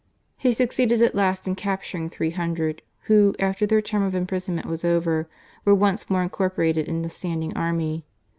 [0.35, 4.83] He succeeded at last in capturing three hundred, who, after their term of imprisonment was
[4.83, 5.29] over,
[5.63, 8.07] were once more incorporated in the standing army.